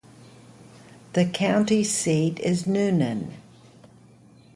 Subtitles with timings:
[1.13, 3.33] The county seat is Newnan.